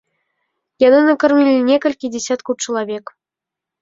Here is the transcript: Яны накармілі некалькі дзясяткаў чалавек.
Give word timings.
Яны 0.83 0.99
накармілі 1.09 1.53
некалькі 1.69 2.13
дзясяткаў 2.15 2.53
чалавек. 2.67 3.05